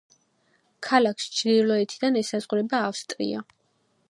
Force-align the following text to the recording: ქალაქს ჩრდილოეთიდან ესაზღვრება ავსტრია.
ქალაქს 0.87 1.29
ჩრდილოეთიდან 1.35 2.19
ესაზღვრება 2.23 2.85
ავსტრია. 2.91 3.49